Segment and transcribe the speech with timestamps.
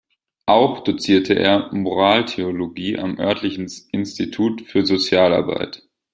[0.47, 5.83] Auch dozierte er Moraltheologie am örtlichen Institut für Sozialarbeit.